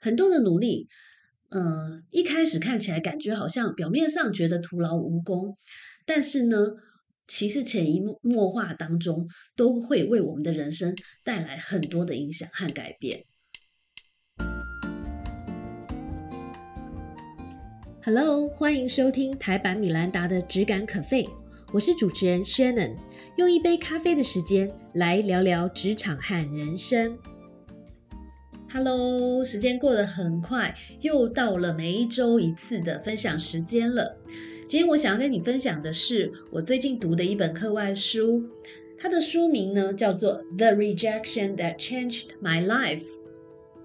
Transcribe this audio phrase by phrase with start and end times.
[0.00, 0.88] 很多的努力，
[1.50, 5.56] 呃，一开始看起来感觉好像表面上觉得徒劳无功，
[6.06, 6.56] 但是呢，
[7.26, 13.24] 其实潜移默化当中都会为我们的人生带来很多的影响和改变。
[18.04, 21.28] Hello，欢迎收听台版米兰达的质感可废，
[21.72, 22.96] 我是主持人 Shannon，
[23.36, 27.16] 用一杯咖啡的时间来聊聊职场和人生。
[28.74, 34.16] Hello，时间过得很快，又到了每一周一次的分享时间了。
[34.66, 38.42] 今天我想要跟你分享的是我最近读的一本课外书，
[38.98, 43.00] 它的书名呢叫做《The Rejection That Changed My Life》，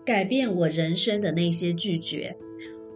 [0.05, 2.37] 改变我人生的那些拒绝。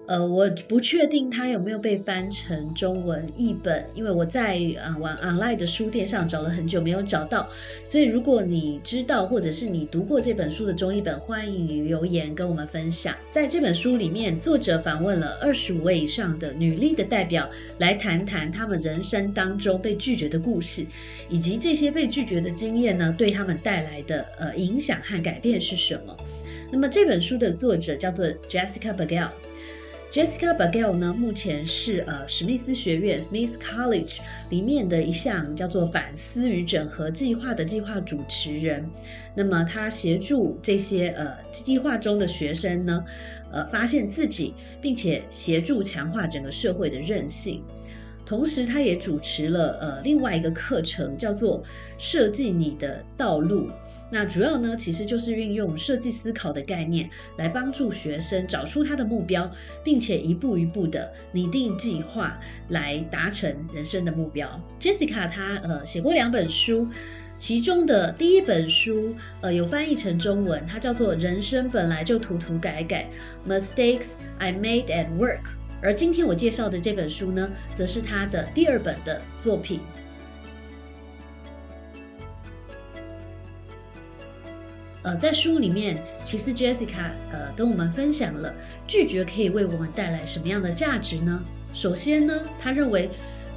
[0.08, 7.48] 呃，我不确定它有没有被翻成中文译本，因为我在呃网 online 的书店上找了很久没有找到，
[7.86, 13.16] 所以如果你知道或者是你读过这本书的中译本，欢迎你留言跟我们分享。
[13.32, 20.86] 在这本书里面，作者访问了二十五位以上的女力的代表，来谈谈他们人生当中被拒绝的故事，
[21.30, 26.18] 以及这些被拒绝的经验呢，对他们带来的呃影响和改变是什么。
[26.70, 29.30] 那么这本书的作者叫做 Jessica Bagel。
[30.12, 34.18] Jessica Bagel 呢，目前是呃史密斯学院 （Smith College）
[34.50, 38.86] 里面的一项叫做反思与整合计划的计划主持人。
[39.34, 43.06] 那么他协助这些呃计划中的学生呢，
[43.54, 47.64] 呃发现自己，并且协助强化整个社会的韧性。
[48.26, 51.64] 同时，他也主持了呃另外一个课程，叫做
[51.98, 53.70] 设计你的道路。
[54.12, 59.50] 那主要呢，其实就是运用设计思考的概念，来帮助学生找出他的目标，
[59.84, 64.62] 并且一步一步的拟定计划，来达成人生的目标。
[64.80, 66.88] Jessica 她呃写过两本书，
[67.40, 73.10] 其中的第一本书呃有翻译成中文，它叫做《人生本来就涂涂改改》
[73.50, 75.40] ，Mistakes I Made at Work。
[75.82, 79.80] 而今天我介绍的这本书呢，则是他的第二本的作品。
[85.04, 88.54] 呃，在书里面，其实 Jessica 呃跟我们分享了
[88.86, 91.44] 拒绝可以为我们带来什么样的价值呢？
[91.74, 93.10] 首先呢，他认为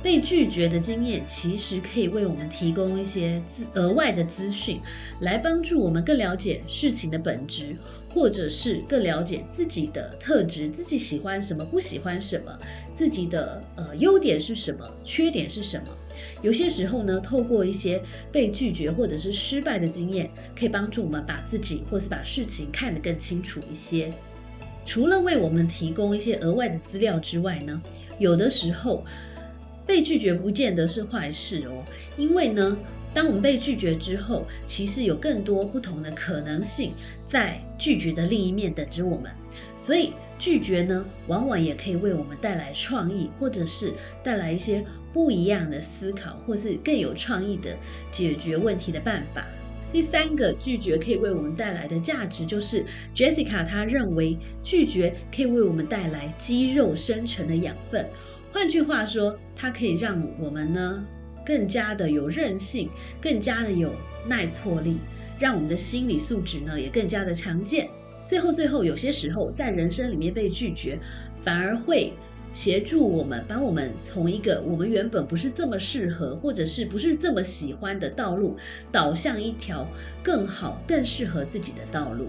[0.03, 3.43] 被拒绝的经验其实可以为我们提供一些
[3.75, 4.81] 额外的资讯，
[5.21, 7.77] 来帮助我们更了解事情的本质。
[8.14, 12.58] 或者是更了解自己的特质，自己喜欢什么，不喜欢什么，
[12.94, 15.88] 自己的呃优点是什么，缺点是什么。
[16.41, 24.12] 有些时候呢，透过一些被拒绝或者是失败的经验，可以帮助我们把自己或是把事情看得更清楚一些。
[24.86, 27.82] 除了为我们提供一些额外的资料之外呢，
[28.19, 29.04] 有的时候
[29.84, 31.84] 被拒绝不见得是坏事哦，
[32.16, 32.78] 因为呢。
[33.14, 36.92] 当我们被拒绝之后，其实有更多不同的可能性
[37.28, 39.30] 在拒绝的另一面等着我们。
[39.78, 43.92] 所以拒绝呢，往往也可以为我们带来创意，或者是
[44.24, 47.76] 带来一些不一样的思考，或是更有创意的
[48.10, 49.47] 解决问题的办法。
[49.92, 58.04] 第三个拒绝可以为我们带来的价值，就是 Jessica 她认为拒绝可以为我们带来肌肉生成的养分。
[58.53, 61.06] 换句话说，它可以让我们呢。
[61.44, 62.88] 更加的有韧性，
[63.21, 63.94] 更加的有
[64.27, 64.99] 耐挫力，
[65.38, 67.88] 让我们的心理素质呢也更加的强健。
[68.27, 70.99] 最后，最后，有些时候在人生里面被拒绝，
[71.43, 72.12] 反而会
[72.54, 78.56] 协助我们，帮我们从一个我们原本不是这么适合，或者是不是这么喜欢的道路，
[78.91, 79.87] 导向一条
[80.22, 82.28] 更好、更适合自己的道路。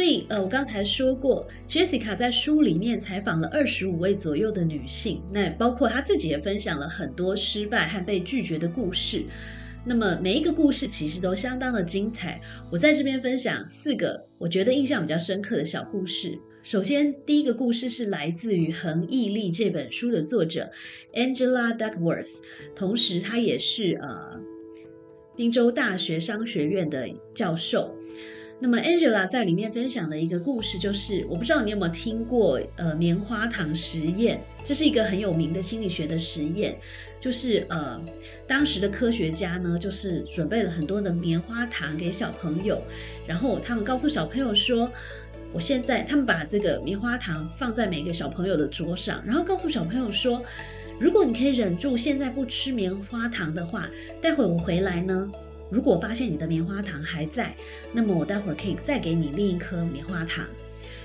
[0.00, 9.26] 所以，呃，我刚才说过，Jessica 在书里面采访了二十五位左右的女性，那包括她自己也分享了很多失败和被拒绝的故事。
[9.84, 12.40] 那么每一个故事其实都相当的精彩。
[12.72, 16.38] 我在这边分享四个我觉得印象比较深刻的小故事。
[16.62, 20.70] 首先，第一个故事是来自于《恒毅力》这本书的作者
[21.12, 22.38] Angela Duckworth，
[22.74, 24.40] 同时她也是呃
[25.36, 27.94] 宾州大学商学院的教授。
[28.62, 36.78] 那么 Angela 在里面分享的一个故事，就是我不知道你有没有听过，呃，棉花糖实验，这是一个很有名的心理学的实验，
[37.18, 37.98] 就是呃，
[38.46, 42.82] 当时的科学家呢，就是准备了很多的棉花糖给小朋友，
[43.26, 44.92] 然后他们告诉小朋友说，
[45.54, 50.42] 我现在他们把这个棉花糖放在每个小朋友的桌上，然后告诉小朋友说，
[50.98, 53.88] 如果你可以忍住现在不吃棉花糖的话，
[54.20, 55.32] 待会我回来呢。
[55.70, 57.54] 如果发现你的棉花糖还在，
[57.92, 60.44] 那么我待会儿可以再给你另一颗棉花糖。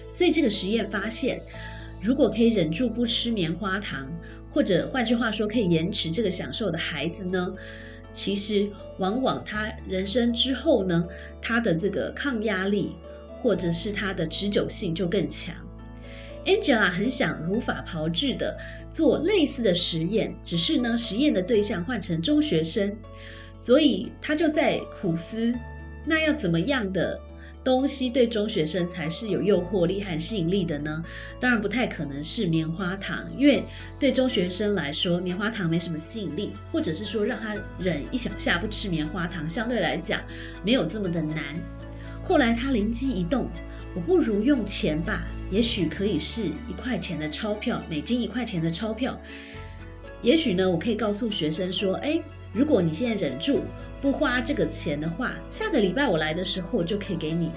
[0.10, 1.40] 所以这个实验发现，
[2.02, 4.12] 如果可以忍住不吃棉花糖，
[4.52, 7.54] 或者换句话说可以延迟这个享受的孩子呢，
[8.12, 8.68] 其实
[8.98, 11.06] 往往他人生之后呢，
[11.42, 12.96] 他的这个抗压力
[13.42, 15.54] 或者是他的持久性就更强。
[16.46, 18.56] Angela 很想如法炮制的
[18.90, 22.96] 做类似的实验，只是呢，实验的对象换成中学生，
[23.58, 25.54] 所以他就在苦思，
[26.06, 27.20] 那要怎么样的
[27.64, 31.04] 东西对中学生才是有诱惑力和吸引力的呢？
[31.40, 33.64] 当然不太可能是棉花糖，因为
[34.00, 40.22] 对中学生来说，棉花糖没什么吸引力，或者是说让他忍一小下不吃棉花糖，相对来讲
[40.64, 41.38] 没有这么的难。
[42.24, 43.50] 后来他灵机一动。
[43.98, 49.18] 我不如用钱吧，也许可以是一块钱的钞票，美金一块钱的钞票。
[50.22, 52.22] 也许呢，我可以告诉学生说：“哎，
[52.56, 53.64] 如果你现在忍住
[54.02, 57.52] 不花这个钱的话，下个礼拜我来的时候就可以给你，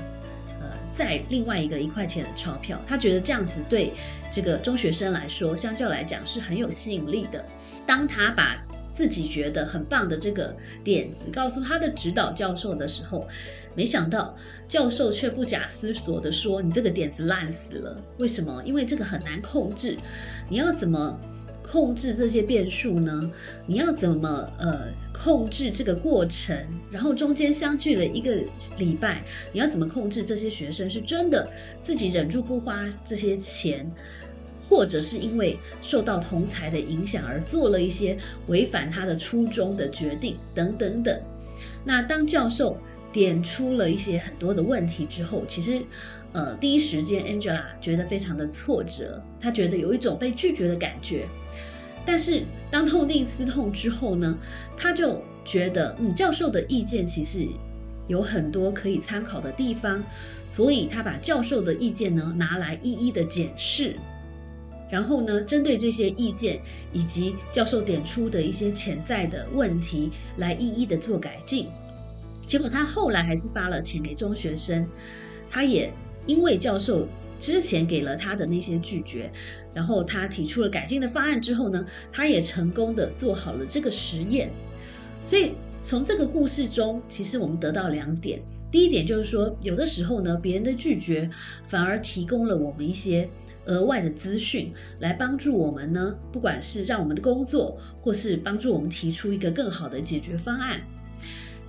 [0.60, 3.92] 呃，再另外一个一块钱的钞票。”他觉得这样子对
[4.32, 7.44] 这个中学生来说，相较来讲是很有吸引力的。
[7.86, 8.60] 当他把
[8.94, 13.28] 自己觉得很棒的这个点子告诉他的指导教授的时候，
[13.76, 14.34] 没想到
[14.66, 17.96] 教授却不假思索地说：“你这个点子烂死了。
[18.18, 18.60] 为什么？
[18.64, 19.96] 因为这个很难控制。
[20.48, 21.16] 你要怎么
[21.70, 23.30] 控制这些变数呢？
[23.66, 26.56] 你要怎么呃控制这个过程？
[26.90, 28.36] 然后中间相距了一个
[28.78, 29.22] 礼拜，
[29.52, 31.48] 你要怎么控制这些学生是真的
[31.82, 33.90] 自己忍住不花这些钱？”
[34.68, 38.18] 或者是因为受到同才的影响而做了一些
[38.48, 41.18] 违反他的初衷的决定，等等等。
[41.86, 42.76] 那当教授
[43.10, 45.82] 点出了一些很多的问题之后，其实，
[46.32, 51.26] 呃，第一时间 Angela 觉得非常的挫折，她觉得有一种被拒绝的感觉。
[52.04, 54.36] 但是当痛定思痛之后呢，
[54.76, 57.46] 她就觉得，嗯，教授的意见其实
[58.06, 60.02] 有很多可以参考的地方，
[60.46, 63.96] 所以她把教授的意见呢拿来一一的检视。
[64.90, 66.58] 然后呢，针对这些意见
[66.94, 71.66] 以及教授点出的一些潜在的问题，来一一的做改进。
[72.46, 74.88] 结果他后来还是发了钱给中学生，
[75.50, 75.92] 他也
[76.28, 77.08] 因为教授
[77.40, 79.28] 之前给了他的那些拒绝，
[79.74, 84.48] 然后他提出了改进的方案之后呢，他也成功的做好了这个实验。
[85.20, 88.40] 所以从这个故事中，其实我们得到两点。
[88.70, 91.28] 第一点就是说，有的时候呢，别人的拒绝
[91.66, 93.28] 反而提供了我们一些。
[93.66, 100.80] 额外的资讯来帮助我们呢，不管是让我们的工作，或是帮助我们提出一个更好的解决方案。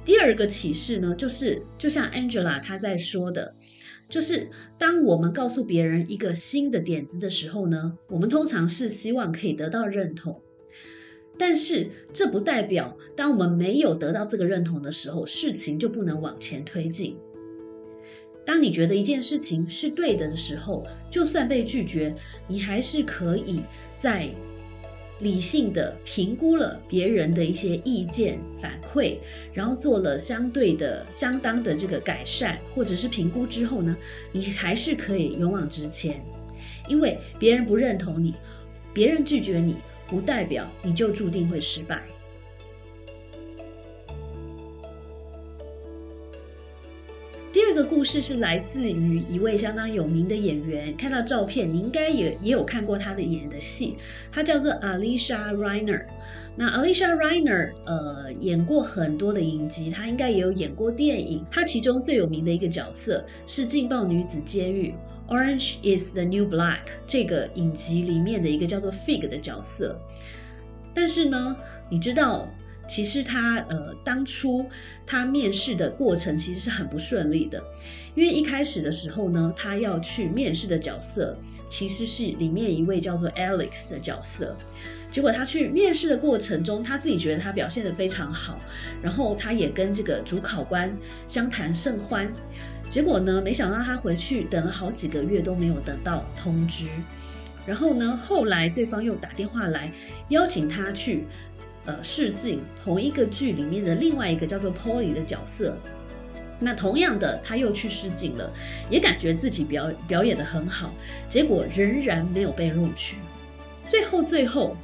[0.05, 3.53] 第二个启示呢，就是就像 Angela 她在说的，
[4.09, 10.41] 就是当我们告诉别人一个新的点子的时候呢，我们通常是希望可以得到认同，
[11.37, 17.15] 但是这不代表当我们没有得到这个认同的时候，事情就不能往前推进。
[18.45, 22.15] 当你觉得一件事情是对的的时候，就算被拒绝，
[22.47, 23.61] 你还是可以
[23.95, 24.27] 在
[25.19, 29.17] 理性的评估了别人的一些意见反馈，
[29.53, 33.95] 然后做了相对的、相当的这个改善或者是评估之后呢，
[34.31, 36.23] 你还是可以勇往直前。
[36.87, 38.33] 因为别人不认同你，
[38.93, 39.75] 别人拒绝你，
[40.07, 42.01] 不代表你就注定会失败。
[47.79, 53.95] 个故事是来自于一位相当有名的演员，看到照片，你应该也也有看过他的演的戏，
[54.31, 56.03] 他叫做 Alicia Reiner。
[56.57, 61.45] 那 Alicia Reiner，呃，演过很多的影集，他应该也有演过电影。
[61.49, 64.93] 他其中最有名的一个角色是《劲爆女子监狱》
[65.33, 69.97] （Orange Is the New Black） 这个影集里面的一个叫做 Fig 的角色。
[70.93, 71.55] 但是呢，
[71.89, 72.49] 你知道？
[72.89, 74.65] 其实他呃，当初
[75.05, 77.63] 他面试的过程其实是很不顺利的，
[78.15, 81.37] 因为一开始的时候呢，他要去面试的角色
[81.69, 84.57] 其实是里面一位叫做 Alex 的角色，
[85.11, 88.59] 结果他去面试的过程中，他自己觉得他表现得非常好，
[89.03, 90.91] 然后他也跟这个主考官
[91.27, 92.33] 相谈甚欢，
[92.89, 96.87] 结果呢，没想到他回去等了好几个月都没有等到通知，
[97.67, 99.91] 然后呢，后来对方又打电话来
[100.29, 101.25] 邀请他去。
[101.89, 105.75] 呃，试镜同一个剧里面的另外一个叫做 Polly 的角色，
[106.59, 108.53] 那同样的他又去试镜了，
[108.91, 110.93] 也感觉自己表表演的很好，
[111.27, 113.15] 结果仍然没有被录取。
[113.87, 114.77] 最后最后，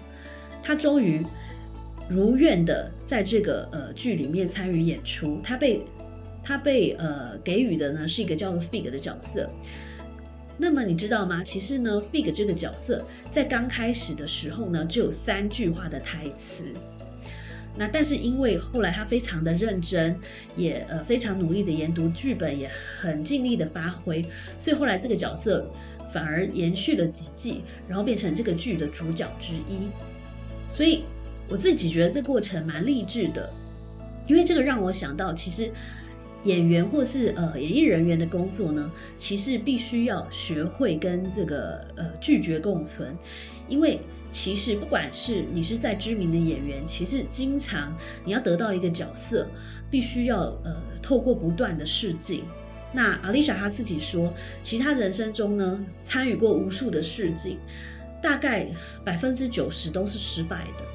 [0.64, 1.24] 他终于
[2.10, 5.40] 如愿的在这个呃剧里面参与演出。
[5.44, 5.86] 他被
[6.44, 9.48] 他被呃给予的呢是一个叫做 Fig 的角色。
[10.58, 11.44] 那么你知道吗？
[11.44, 16.64] 其实呢，Fig 这个角色在刚开始的时候呢，只有三句话的台词。
[17.78, 20.18] 那但是因为后来他非常的认真，
[20.56, 24.26] 也呃非常努力的研读剧本，也很尽力的发挥，
[24.58, 25.70] 所以后来这个角色
[26.14, 29.90] 反而延续了几季，然后变成这个剧的主角之一。
[30.68, 31.04] 所以
[31.50, 33.50] 我自己觉得这过程蛮励志的，
[34.28, 35.70] 因为这个让我想到，其实
[36.44, 43.16] 演员或是呃演艺人员的工作呢，其实必须要学会跟这个呃拒绝共存，
[43.68, 44.00] 因为
[44.32, 49.48] 其实不管是你是在知名的演员，其实经常你要得到一个角色，
[49.90, 52.44] 必须要呃透过不断的试镜。
[52.94, 57.58] 那阿丽莎她自己说，其实她人生中呢参与过无数的试镜，
[58.22, 58.68] 大概
[59.04, 60.86] 百分之九十都是失败的。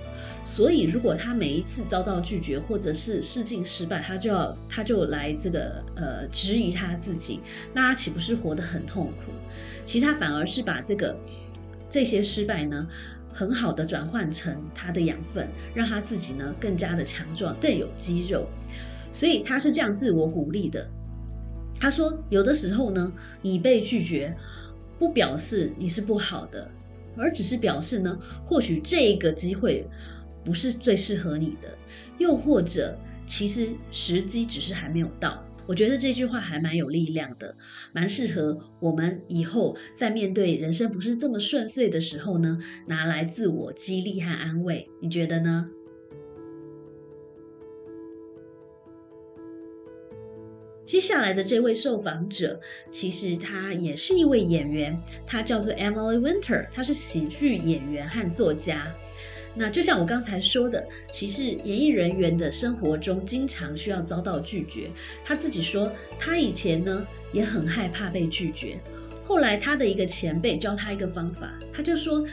[0.43, 7.41] 所以，如果他每一次遭到拒绝，或者是试镜失败，他就要他就来这个呃质疑他自己，
[7.73, 9.33] 那他岂不是活得很痛苦？
[9.85, 11.17] 其实他反而是把这个
[11.89, 12.89] 这些失败呢，
[13.33, 18.47] 很好的转换成他的养分，让他自己呢更加的强壮，更有肌肉。
[19.13, 20.87] 所以他是这样自我鼓励的。
[21.79, 24.37] 他说，有的时候呢，你被拒绝，
[24.99, 26.71] 不表示你是不好的，
[27.17, 29.87] 而只是表示呢，或许这个机会。
[30.43, 31.77] 不是最适合你的，
[32.17, 32.97] 又或者
[33.27, 35.45] 其实时机只是还没有到。
[35.71, 37.57] 我觉得这句话还蛮有力量的，
[37.93, 42.59] 蛮适合我们以后在面对人生不是这么顺遂的时候呢，
[42.89, 44.91] 拿来自我激励和安慰。
[45.01, 45.71] 你觉得呢？
[50.85, 52.61] 接下来的这位受访者，
[52.91, 58.93] 其实他也是一位演员，他叫做 Emily Winter，他是喜剧演员和作家。
[59.55, 64.89] 那就像我刚才说的，其实演艺人员的生活中经常需要遭到拒绝。
[65.25, 68.79] 他自己说，他以前呢也很害怕被拒绝。
[69.25, 72.25] 后来他的一个前辈教他一个方法，他就说：“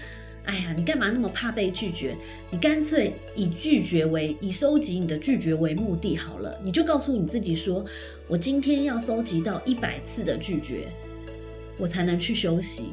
[0.46, 2.16] 哎呀，你干嘛那么怕被拒绝？
[2.52, 6.56] 你干脆以拒绝为以收集你的拒绝为目的好了。
[6.64, 7.84] 你就告诉你自己说，
[8.28, 10.88] 我今天要收集到一百次的拒绝，
[11.78, 12.92] 我才能去休息。”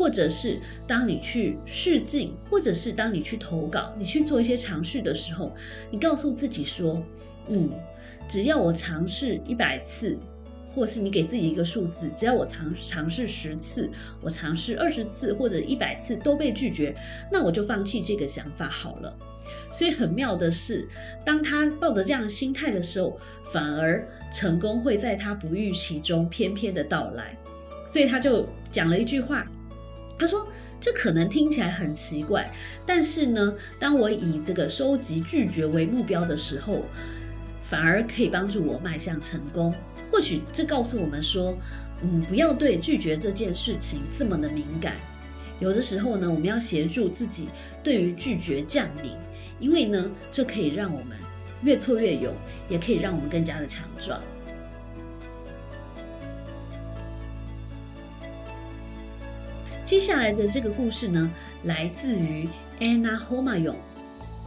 [0.00, 5.54] 或者是当你去试镜，或者是当你去投稿，你去做一些尝试的时候，
[5.90, 7.04] 你告诉自己说
[7.48, 7.68] ：“嗯，
[8.26, 10.16] 只要我尝试一百次，
[10.74, 13.90] 或是你给自己一个数字，只要我尝尝试十次，
[14.22, 16.96] 我尝试二十次或者一百次都被拒绝，
[17.30, 19.14] 那我就放弃这个想法好了。”
[19.70, 20.88] 所以很妙的是，
[21.26, 23.20] 当他抱着这样的心态的时候，
[23.52, 27.36] 反而成功会在他不预期中翩翩的到来。
[27.86, 29.46] 所以他就讲了一句话。
[30.20, 30.46] 他说
[30.78, 32.52] ：“这可能听起来很奇怪，
[32.84, 36.84] 但是呢，当我以这个收集拒绝为目标的时候，
[37.64, 39.74] 反而可以帮助我迈向成功。
[40.10, 41.56] 或许这告诉我们说，
[42.02, 44.94] 嗯，不要对拒绝这件事情这么的敏感。
[45.58, 47.48] 有的时候呢，我们要协助自己
[47.82, 49.16] 对于拒绝降敏，
[49.58, 51.16] 因为呢，这可以让我们
[51.62, 52.34] 越挫越勇，
[52.68, 54.20] 也可以让我们更加的强壮。”
[59.90, 61.28] 接下来的这个故事呢，
[61.64, 63.74] 来自于 Anna Homayon，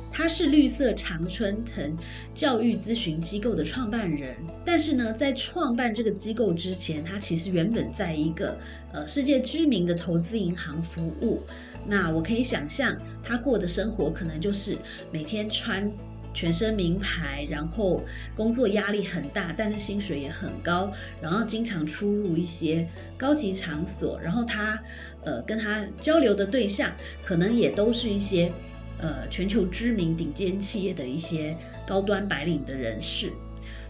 [0.10, 1.98] 她是绿色常春藤
[2.34, 4.38] 教育咨询机构的创办人。
[4.64, 8.58] 但是呢，在创办这个机构之前，她其实原本在一个
[8.94, 11.42] 呃世界知名的投资银行服务。
[11.86, 14.78] 那我可以想象，她过的生活可能就是
[15.12, 15.92] 每天穿。
[16.34, 18.04] 全身名牌，然后
[18.36, 22.88] 工作压力很大，但是薪水也很高，然后经常出入一些
[23.18, 24.82] 高级场所，然后他
[25.24, 26.92] 呃跟他交流的对象
[27.24, 28.52] 可能也都是一些
[29.00, 33.32] 呃全球知名顶尖企业的一些高端白领的人士，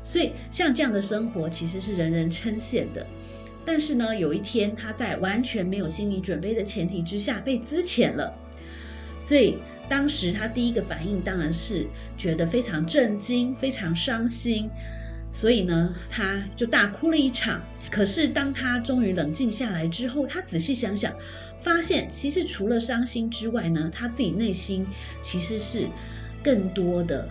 [0.04, 3.06] 所以像这样的生活其实是人人称羡的。
[3.66, 8.38] 但是呢，有一天他在完全没有心理准备的前提之下被资遣了，
[9.25, 9.58] 所以。
[9.89, 11.86] 当时他第一个反应当然是
[12.18, 14.70] 觉得非常震惊、非常伤心，
[15.30, 17.62] 所以呢，他就大哭了一场。
[17.92, 21.13] 可是当他终于冷静下来之后，他仔细想想，
[21.62, 24.88] 发现其实除了伤心之外呢，他自己内心
[25.22, 25.86] 其实是
[26.42, 27.27] 更多的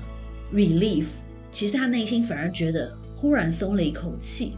[0.52, 1.06] relief。
[1.50, 4.52] 其实他内心反而觉得忽然松了一口气，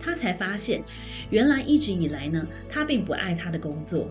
[0.00, 0.82] 他才发现，
[1.28, 4.10] 原来一直以来呢，他并不爱他的工作。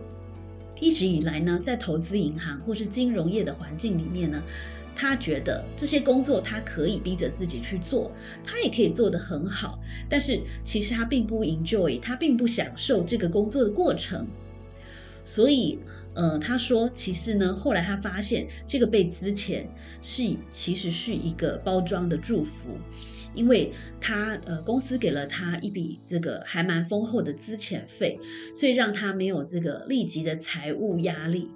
[0.79, 4.41] 一直以来呢，在投资银行或是金融业的环境里面呢，
[4.95, 8.11] 他觉得这些工作他可以逼着自己去做，
[8.43, 9.79] 他也可以做得很好。
[10.09, 14.27] 但是其实他并不 enjoy，他并不享受这个工作的过程。
[15.25, 15.77] 所以，
[16.15, 19.63] 呃，他说，其实呢，后来他发现这个被资遣
[20.01, 22.69] 是其实是一个包装的祝福。
[23.33, 23.71] 因为
[24.01, 28.19] 他呃公司给了他一笔这个还蛮丰厚的资遣费，
[28.53, 31.47] 所以让他没有这个立即的财务压力，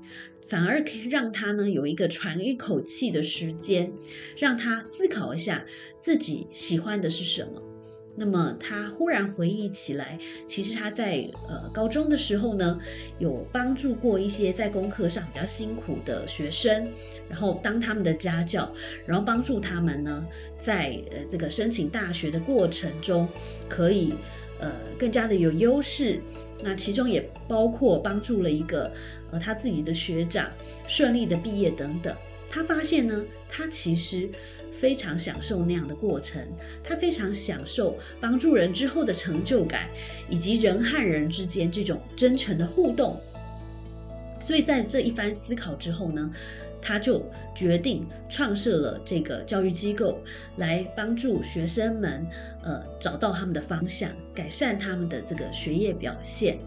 [0.48, 3.92] 反而可以让他呢有一个喘一口气的时间，
[4.38, 5.65] 让他思考一下
[5.98, 7.73] 自己喜欢的是什么。
[8.15, 12.79] 那么他忽然回忆起来，其实他在呃高中的时候呢，
[13.17, 16.88] 有帮助过一些在功课上比较辛苦的学生，
[17.27, 18.72] 然后当他们的家教，
[19.05, 20.25] 然后帮助他们呢，
[20.62, 23.27] 在呃这个申请大学的过程中，
[23.67, 24.13] 可以
[24.60, 26.20] 呃更加的有优势。
[26.62, 28.91] 那其中也包括帮助了一个
[29.32, 30.50] 呃他自己的学长
[30.88, 32.15] 顺利的毕业等等。
[32.53, 34.29] 他发现呢，他其实。
[34.72, 36.45] 非常享受那样的过程，
[36.83, 39.88] 他非常享受帮助人之后的成就感，
[40.27, 43.17] 以及人和人之间这种真诚的互动。
[44.41, 46.29] 所以在这一番思考之后呢，
[46.81, 47.24] 他就
[47.55, 50.19] 决定创设了这个教育机构，
[50.57, 52.27] 来帮助学生们，
[52.62, 56.57] 呃，找到他们的方向，改善他们的这个学业表现，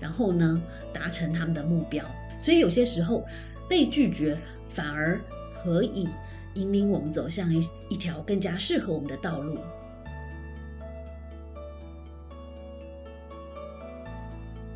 [0.00, 0.60] 然后呢，
[0.92, 2.04] 达成他们的目标。
[2.40, 3.24] 所以有些时候
[3.68, 4.36] 被拒绝
[4.74, 5.20] 反而
[5.54, 6.08] 可以。
[6.56, 9.58] 引领我们走向一一条更加适合我们的道路。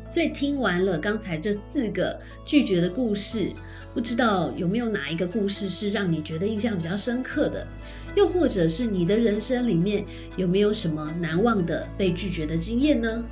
[0.09, 3.53] 所以听完了刚才这四个拒绝的故事，
[3.93, 7.65] 不知道有没有哪一个故事是让你觉得印象比较深刻的？
[8.13, 10.03] 又或者是你的人生里面
[10.35, 13.23] 有没有什么难忘的被拒绝的经验呢？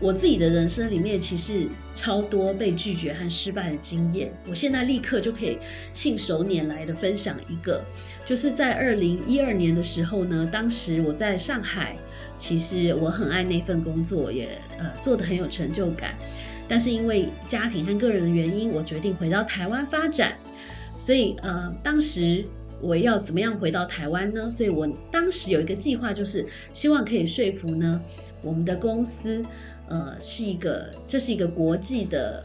[0.00, 4.32] 我自己的人生里面，其实超多被拒绝和失败的经验。
[4.48, 5.58] 我现在立刻就可以
[5.92, 7.84] 信手拈来的分享一个，
[8.24, 11.96] 就是在二零一二年的时候呢，当时我在上海，
[12.38, 16.14] 其实我很爱那份工作，也呃做的很有成就感。
[16.68, 20.36] 但是因为家庭和个人的原因，我决定回到台湾发展。
[20.96, 22.44] 所以呃，当时
[22.80, 24.50] 我要怎么样回到台湾呢？
[24.50, 28.00] 所以我当时有一个计划，就是希望可以说服呢
[28.42, 29.44] 我们的公司。
[29.88, 32.44] 呃，是一个，这是一个国际的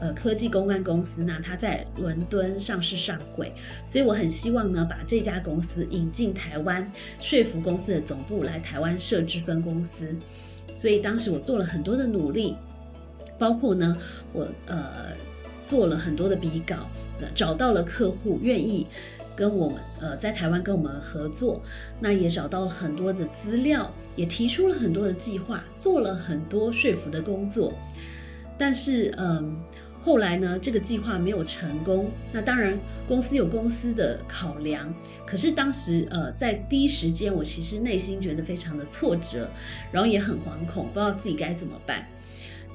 [0.00, 3.52] 呃科技公关公司，那它在伦敦上市上柜，
[3.84, 6.90] 所以我很希望呢，把这家公司引进台湾，
[7.20, 10.14] 说服公司的总部来台湾设置分公司。
[10.74, 12.56] 所以当时我做了很多的努力，
[13.38, 13.96] 包括呢，
[14.32, 15.08] 我呃
[15.66, 16.88] 做了很多的比稿，
[17.34, 18.86] 找到了客户愿意。
[19.38, 21.62] 跟我们呃在台湾跟我们合作，
[22.00, 27.72] 那也找到了很多的资料，也提出了很多的计划，做了很多说服的工作。
[28.58, 29.56] 但是嗯，
[30.02, 32.10] 后来呢，这个计划没有成功。
[32.32, 34.92] 那当然，公司有公司的考量。
[35.24, 39.48] 可是当时呃，在第一时间，我其实内心觉得非常的挫折，
[39.92, 42.04] 然后也很惶恐，不知道自己该怎么办。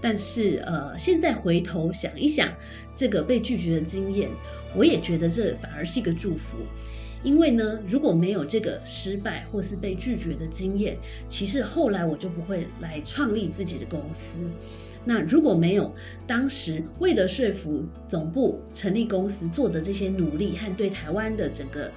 [0.02, 2.50] 但是呃，现在回头想一想，
[2.94, 4.30] 这个被拒绝的经验，
[4.76, 6.58] 我也觉得这反而是一个祝福。
[7.24, 10.98] 因为呢，如果没有这个失败或是被拒绝的经验，
[11.30, 14.38] 其实后来我就不会来创立自己的公司。
[15.06, 15.94] 那如果没有
[16.28, 21.90] 当时为了说服总部成立公司做的这些努力和对台湾的整个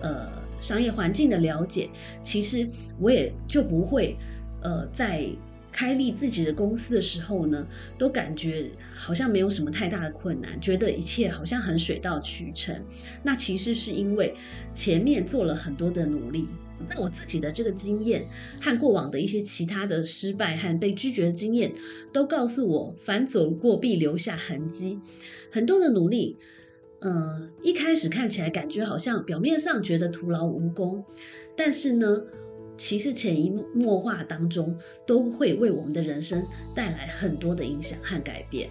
[0.00, 1.90] 呃商业环境的了解，
[2.22, 2.66] 其实
[2.98, 4.16] 我也就不会
[4.62, 5.28] 呃在。
[5.72, 12.74] 开立自己的公司的时候呢，都感觉好像没有什么太大的困难，觉得一切好像很水到渠成。
[13.22, 14.34] 那其实是因为
[14.74, 16.48] 前面做了很多的努力。
[16.88, 18.24] 那我自己的这个经验
[18.58, 21.72] 和过往的一些其他的失败和被拒绝的经验，
[22.10, 24.98] 都告诉我，凡走过必留下痕迹。
[25.52, 26.38] 很多的努力，
[27.00, 31.04] 嗯，一开始看起来感觉好像表面上觉得徒劳无功，
[31.56, 32.22] 但是呢。
[32.80, 34.74] 其实潜移默化当中，
[35.06, 36.42] 都会为我们的人生
[36.74, 38.70] 带来很多的影响和改变。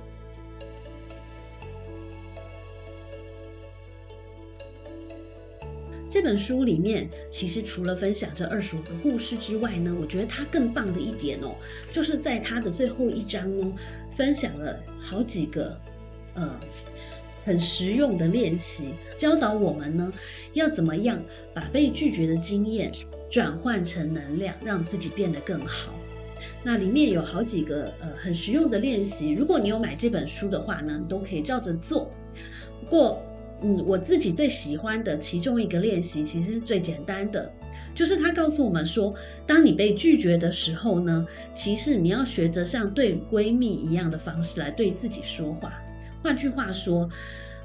[6.09, 11.55] 这本书里面，其实除了分享这二十五个故事之外呢，我觉得它更棒的一点哦，
[11.91, 13.71] 就是在它的最后一章哦，
[14.17, 15.79] 分享了好几个
[16.33, 16.59] 呃
[17.45, 18.85] 很实用的练习，
[19.19, 20.11] 教导我们呢
[20.53, 22.91] 要怎么样把被拒绝的经验。
[23.29, 25.93] 转换成能量，让自己变得更好。
[26.63, 32.09] 那里面有好几个呃很实用的练习，如果你有买这本书的话呢，都可以照着做。
[32.79, 33.21] 不过，
[33.61, 37.51] 嗯，我自己最喜欢的其中一个练习，其实是最简单的，
[37.93, 39.13] 就是他告诉我们说，
[39.45, 45.73] 当你被拒绝的时候呢，其实你要学着像对闺蜜一样的方式来对自己说话。
[46.23, 47.09] 换句话说，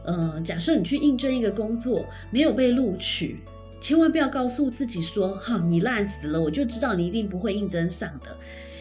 [0.05, 3.39] 呃，假设你去应征一个工作，没有被录取。
[3.85, 8.35] 千万不要告诉自己说：“哈，你烂死了，我就知道你一定不会应征上的，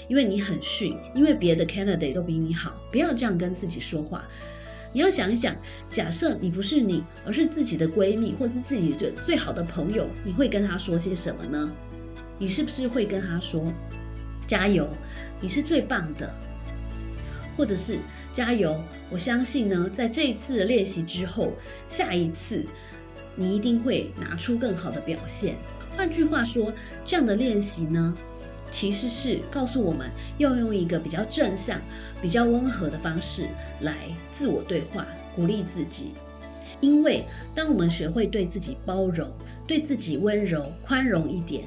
[0.08, 4.24] 因为你很逊，因为别的 candidate 都比你好。”不要这样跟自己说话。
[4.94, 5.54] 你要想一想，
[5.90, 11.70] 假设你不是你，而是自己的闺蜜或是自己的最好的朋友，你会跟他说些什么呢？
[12.40, 13.74] 你是不是会跟他说
[14.48, 14.88] ：“加油，
[15.42, 16.34] 你是最棒的。”
[17.58, 18.00] 或者是
[18.32, 21.52] “加油，我相信呢，在这一次的练习之后，
[21.90, 22.66] 下一次。
[23.36, 25.56] 你一定会拿出更好的表现，
[25.96, 26.72] 换句话说，
[27.04, 28.16] 这样的练习呢，
[28.72, 31.82] 其实是告诉我们要用一个比较正向、
[32.22, 33.48] 比较温和的方式
[33.82, 33.96] 来
[34.38, 36.14] 自我对话，鼓励自己。
[36.80, 37.24] 因为
[37.56, 39.32] 当我们学会对自己包容、
[39.68, 41.64] 对自己温柔、宽容一点，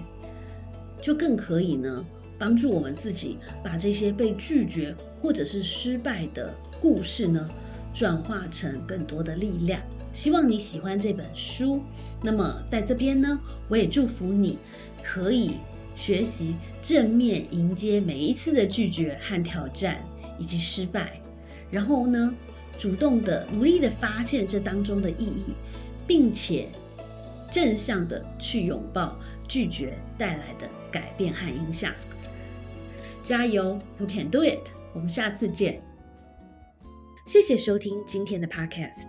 [1.01, 2.05] 就更可以呢
[2.39, 7.49] 帮助我们自己把这些被拒绝或者是失败的故事呢
[7.95, 9.81] 转化成更多的力量。
[10.17, 11.83] 希望你喜欢这本书。
[12.23, 14.59] 那么在这边呢，我也祝福你
[15.03, 15.59] 可以
[15.95, 20.03] 学习正面迎接每一次的拒绝和挑战
[20.39, 21.21] 以及失败，
[21.71, 22.35] 然后呢。
[22.79, 25.55] 主动的、努力的发现这当中的意义，
[26.07, 26.69] 并且
[27.51, 29.17] 正向的去拥抱
[29.49, 31.91] 拒绝带来的改变和影响。
[33.23, 34.69] 加油，You can do it！
[34.93, 35.83] 我们下次见。
[37.27, 39.09] 谢谢收听今天的 Podcast，